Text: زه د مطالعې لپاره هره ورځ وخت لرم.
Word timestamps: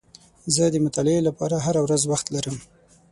زه 0.55 0.63
د 0.73 0.75
مطالعې 0.85 1.21
لپاره 1.27 1.55
هره 1.65 1.81
ورځ 1.85 2.01
وخت 2.11 2.27
لرم. 2.35 2.57